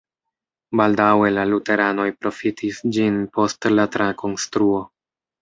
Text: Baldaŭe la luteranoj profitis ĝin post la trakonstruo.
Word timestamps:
Baldaŭe 0.79 1.29
la 1.33 1.43
luteranoj 1.49 2.07
profitis 2.23 2.81
ĝin 2.97 3.21
post 3.39 3.71
la 3.75 3.87
trakonstruo. 3.99 4.83